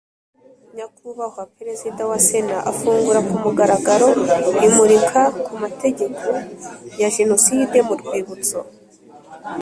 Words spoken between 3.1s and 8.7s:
ku mugaragaro imurika ku mateka ya Jenoside mu rwibutso